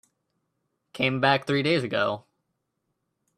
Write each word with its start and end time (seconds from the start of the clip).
Came 0.93 1.21
back 1.21 1.45
three 1.45 1.61
days 1.61 1.83
ago. 1.83 2.25